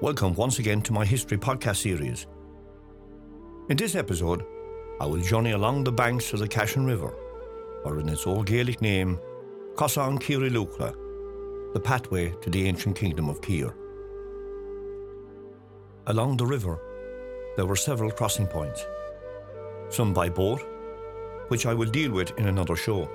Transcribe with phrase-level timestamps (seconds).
[0.00, 2.28] Welcome once again to my history podcast series.
[3.68, 4.44] In this episode,
[5.00, 7.12] I will journey along the banks of the Cashen River,
[7.84, 9.18] or in its old Gaelic name,
[9.74, 13.74] Cossan Kiri the pathway to the ancient kingdom of Kir.
[16.06, 16.78] Along the river,
[17.56, 18.86] there were several crossing points,
[19.88, 20.64] some by boat,
[21.48, 23.10] which I will deal with in another show.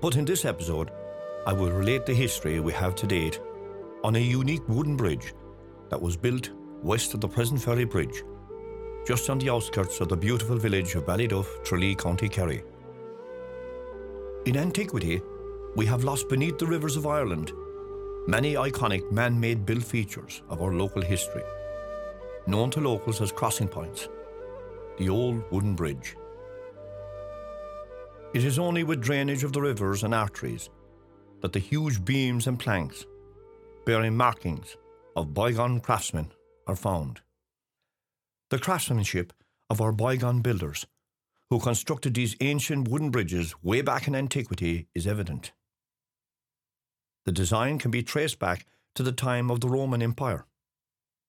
[0.00, 0.92] But in this episode,
[1.48, 3.40] I will relate the history we have to date
[4.04, 5.34] on a unique wooden bridge
[5.90, 6.50] that was built
[6.82, 8.22] west of the present ferry bridge,
[9.06, 12.62] just on the outskirts of the beautiful village of Ballyduff, Tralee, County Kerry.
[14.44, 15.22] In antiquity,
[15.76, 17.52] we have lost beneath the rivers of Ireland
[18.26, 21.42] many iconic man made built features of our local history,
[22.46, 24.08] known to locals as crossing points,
[24.98, 26.16] the old wooden bridge.
[28.32, 30.70] It is only with drainage of the rivers and arteries
[31.40, 33.06] that the huge beams and planks,
[33.84, 34.76] bearing markings
[35.16, 36.32] of bygone craftsmen,
[36.66, 37.20] are found.
[38.50, 39.32] The craftsmanship
[39.70, 40.86] of our bygone builders,
[41.50, 45.52] who constructed these ancient wooden bridges way back in antiquity, is evident.
[47.26, 50.46] The design can be traced back to the time of the Roman Empire.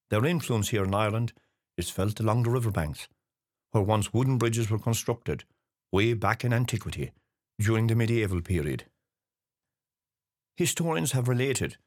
[0.10, 1.34] Their influence here in Ireland
[1.78, 3.08] is felt along the riverbanks,
[3.72, 5.44] where once wooden bridges were constructed
[5.92, 7.12] way back in antiquity
[7.60, 8.86] during the medieval period.
[10.58, 11.78] Historians have related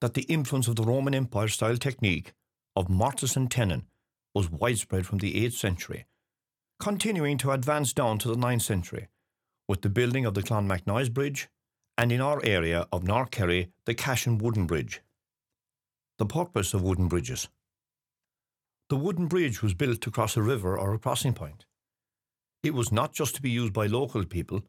[0.00, 2.32] that the influence of the Roman Empire style technique
[2.76, 3.86] of mortise and tenon
[4.34, 6.06] was widespread from the 8th century,
[6.78, 9.08] continuing to advance down to the 9th century,
[9.66, 11.48] with the building of the Clonmacnoise Bridge
[11.96, 15.00] and in our area of North Kerry, the Cashen Wooden Bridge.
[16.18, 17.48] The purpose of wooden bridges.
[18.88, 21.64] The wooden bridge was built to cross a river or a crossing point.
[22.62, 24.62] It was not just to be used by local people,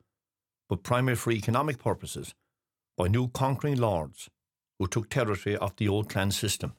[0.67, 2.33] but primarily for economic purposes
[2.97, 4.29] by new conquering lords
[4.79, 6.73] who took territory off the old clan system.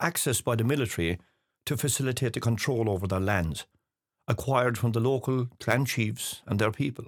[0.00, 1.18] Access by the military
[1.66, 3.66] to facilitate the control over their lands,
[4.26, 7.04] acquired from the local clan chiefs and their people.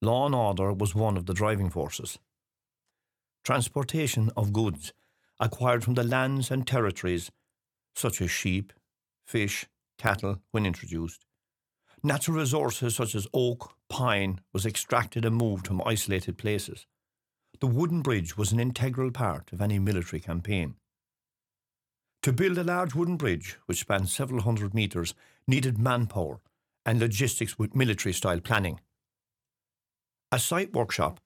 [0.00, 2.18] Law and order was one of the driving forces.
[3.44, 4.92] Transportation of goods
[5.38, 7.30] acquired from the lands and territories,
[7.94, 8.72] such as sheep,
[9.26, 9.66] fish,
[9.98, 11.26] cattle, when introduced.
[12.02, 16.86] Natural resources such as oak, pine was extracted and moved from isolated places
[17.60, 20.74] the wooden bridge was an integral part of any military campaign.
[22.22, 25.14] To build a large wooden bridge, which spanned several hundred metres,
[25.46, 26.40] needed manpower
[26.84, 28.80] and logistics with military style planning.
[30.32, 31.20] A site workshop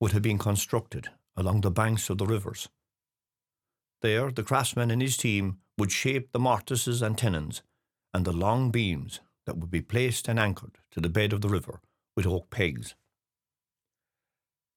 [0.00, 2.68] would have been constructed along the banks of the rivers.
[4.00, 7.62] There, the craftsman and his team would shape the mortises and tenons
[8.14, 11.48] and the long beams that would be placed and anchored to the bed of the
[11.48, 11.80] river
[12.16, 12.94] with oak pegs.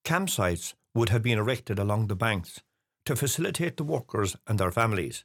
[0.04, 2.62] Campsites would have been erected along the banks
[3.06, 5.24] to facilitate the workers and their families.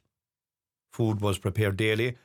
[0.91, 2.15] Food was prepared daily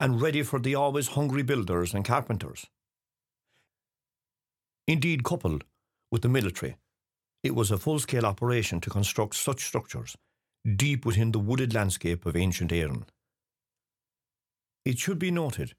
[0.00, 2.66] and ready for the always hungry builders and carpenters.
[4.86, 5.64] Indeed, coupled
[6.10, 6.76] with the military,
[7.42, 10.16] it was a full scale operation to construct such structures
[10.76, 13.04] deep within the wooded landscape of ancient Erin.
[14.84, 15.74] It should be noted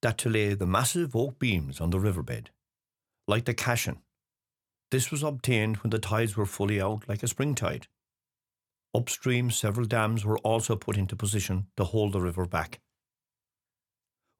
[0.00, 2.50] that to lay the massive oak beams on the riverbed,
[3.26, 3.98] like the Cashen,
[4.92, 7.86] this was obtained when the tides were fully out like a spring tide.
[8.94, 12.78] Upstream, several dams were also put into position to hold the river back.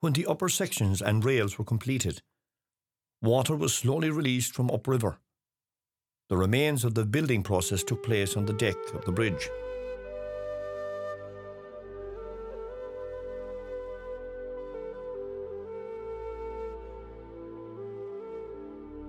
[0.01, 2.21] When the upper sections and rails were completed,
[3.23, 5.21] water was slowly released from upriver.
[6.29, 9.49] The remains of the building process took place on the deck of the bridge.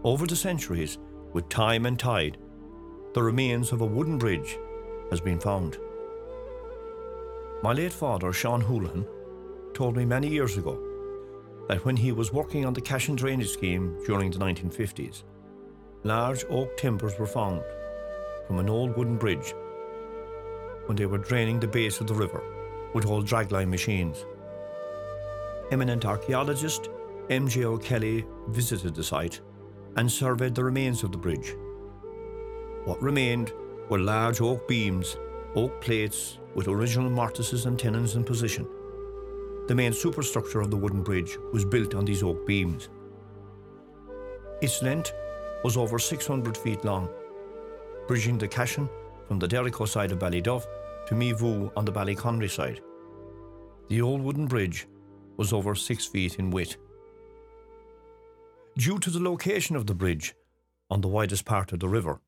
[0.05, 0.97] Over the centuries,
[1.33, 2.37] with time and tide,
[3.13, 4.57] the remains of a wooden bridge
[5.09, 5.77] has been found.
[7.61, 9.05] My late father, Sean Houlihan,
[9.73, 10.79] told me many years ago
[11.67, 15.23] that when he was working on the Cashen drainage scheme during the 1950s,
[16.03, 17.61] large oak timbers were found
[18.47, 19.53] from an old wooden bridge
[20.85, 22.43] when they were draining the base of the river
[22.93, 24.25] with old dragline machines.
[25.71, 26.89] Eminent archaeologist
[27.29, 27.63] M.J.
[27.63, 29.39] O'Kelly visited the site
[29.95, 31.55] and surveyed the remains of the bridge.
[32.85, 33.53] What remained
[33.89, 35.17] were large oak beams,
[35.55, 38.67] oak plates with original mortises and tenons in position.
[39.67, 42.89] The main superstructure of the wooden bridge was built on these oak beams.
[44.61, 45.13] Its length
[45.63, 47.09] was over 600 feet long,
[48.07, 48.89] bridging the Cashen
[49.27, 50.65] from the Derrico side of Ballyduff
[51.07, 52.81] to Meavou on the Ballyconry side.
[53.89, 54.87] The old wooden bridge
[55.37, 56.77] was over six feet in width.
[58.75, 60.33] Due to the location of the bridge
[60.89, 62.21] on the widest part of the river,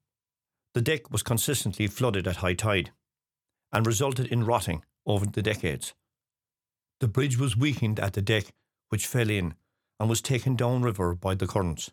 [0.76, 2.92] the deck was consistently flooded at high tide,
[3.74, 5.94] and resulted in rotting over the decades.
[7.00, 8.54] The bridge was weakened at the deck,
[8.90, 9.56] which fell in
[10.00, 11.92] and was taken downriver by the currents.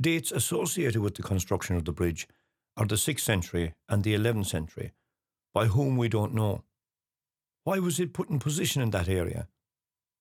[0.00, 2.28] Dates associated with the construction of the bridge
[2.76, 4.92] are the 6th century and the 11th century,
[5.52, 6.62] by whom we don't know.
[7.64, 9.48] Why was it put in position in that area?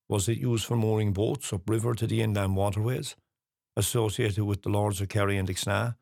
[0.10, 3.16] Was it used for mooring boats upriver to the inland waterways,
[3.76, 5.96] associated with the Lords of Kerry and Lixnaw,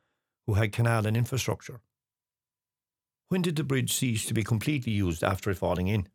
[0.47, 1.79] who had canal and infrastructure?
[3.29, 6.07] When did the bridge cease to be completely used after falling in?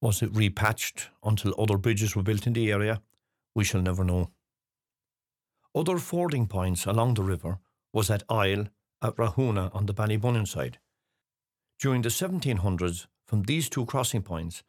[0.00, 3.02] Was it repatched until other bridges were built in the area?
[3.54, 4.30] We shall never know.
[5.74, 7.58] Other fording points along the river
[7.92, 8.68] was at Isle,
[9.02, 10.78] at Rahuna on the Ballybunion side.
[11.78, 14.62] During the 1700s, from these two crossing points,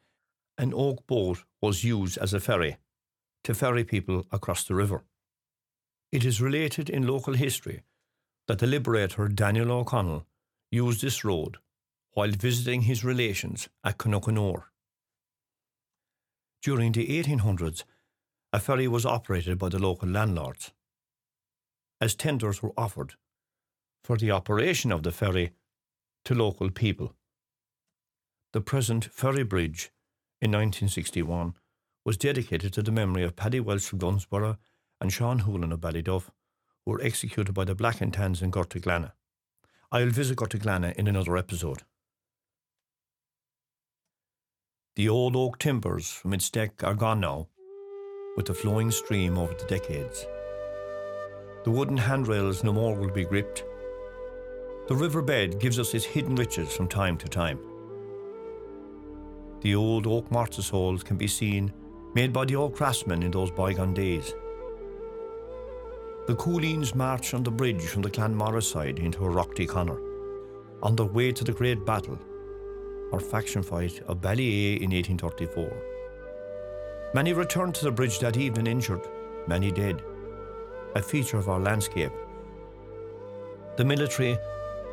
[0.58, 2.78] an oak boat was used as a ferry
[3.44, 5.04] to ferry people across the river.
[6.12, 7.84] It is related in local history
[8.48, 10.26] that the liberator Daniel O'Connell
[10.72, 11.58] used this road
[12.14, 14.64] while visiting his relations at Canocanore.
[16.62, 17.84] During the 1800s,
[18.54, 20.72] a ferry was operated by the local landlords.
[22.02, 23.14] As tenders were offered
[24.04, 25.54] for the operation of the ferry
[26.26, 27.16] to local people.
[28.54, 29.92] The present ferry bridge
[30.42, 31.54] in 1961
[32.04, 34.58] was dedicated to the memory of Paddy Welch of Dunsborough
[35.00, 36.32] and Sean Hoolan of Ballyduff,
[36.84, 39.12] who were executed by the Black and Tans in Gortaglanna.
[39.92, 41.84] I'll visit Gortaglanna in another episode.
[44.96, 47.48] The old oak timbers from its deck are gone now,
[48.36, 50.26] with the flowing stream over the decades.
[51.64, 53.64] The wooden handrails no more will be gripped.
[54.88, 57.60] The riverbed gives us its hidden riches from time to time.
[59.62, 61.72] The old oak mortise holes can be seen,
[62.16, 64.34] made by the old craftsmen in those bygone days.
[66.28, 70.00] The Cooleens march on the bridge from the Clanmaurice side into Iraghticonnor,
[70.82, 72.18] on their way to the Great Battle
[73.12, 75.72] or faction fight of Ballyeagh in 1834.
[77.14, 79.08] Many returned to the bridge that evening injured,
[79.48, 80.02] many dead,
[80.96, 82.14] a feature of our landscape.
[83.78, 84.38] The military,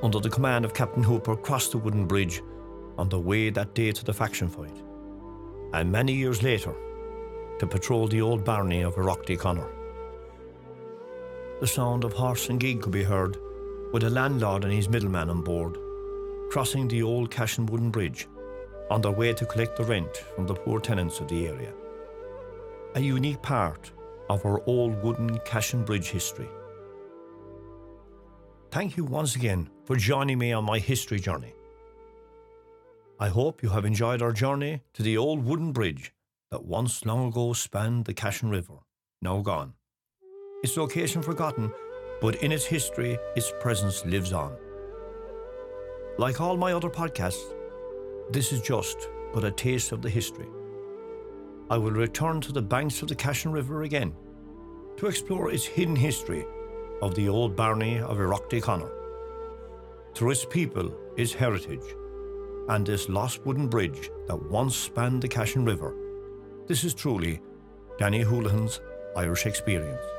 [0.03, 2.43] under the command of Captain Hooper, crossed the wooden bridge
[2.99, 4.83] on the way that day to the faction fight,
[5.73, 6.75] and many years later
[7.59, 9.71] to patrol the old barony of Iraghticonnor.
[11.61, 13.39] The sound of horse and gig could be heard,
[13.93, 15.79] with a landlord and his middleman on board
[16.51, 18.27] crossing the old Cashen wooden bridge
[18.91, 21.73] on their way to collect the rent from the poor tenants of the area.
[22.95, 23.93] A unique part
[24.31, 26.49] of our old wooden Cashen Bridge history.
[28.71, 31.55] Thank you once again for joining me on my history journey.
[33.21, 36.13] I hope you have enjoyed our journey to the old wooden bridge
[36.53, 38.75] that once long ago spanned the Cashen River,
[39.21, 39.73] now gone.
[40.63, 41.73] Its location forgotten,
[42.21, 44.57] but in its history, its presence lives on.
[46.17, 47.53] Like all my other podcasts,
[48.31, 50.47] this is just but a taste of the history.
[51.71, 54.15] I will return to the banks of the Cashen River again
[54.97, 56.47] to explore its hidden history
[57.03, 58.93] of the old barony of Iraghticonnor,
[60.15, 61.83] through its people, its heritage,
[62.69, 65.95] and this lost wooden bridge that once spanned the Cashen River.
[66.67, 67.41] This is truly
[67.99, 68.81] Danny Houlihan's
[69.17, 70.18] Irish experience.